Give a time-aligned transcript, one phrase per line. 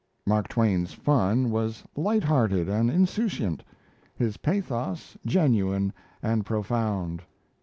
[0.25, 3.63] Mark Twain's fun was light hearted and insouciant,
[4.15, 5.93] his pathos genuine
[6.23, 7.21] and profound.